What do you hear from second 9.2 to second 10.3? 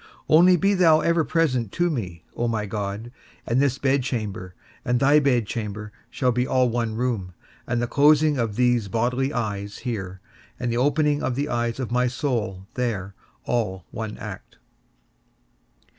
eyes here,